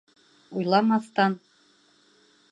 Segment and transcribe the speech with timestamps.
[0.59, 1.35] Уйламаҫтан...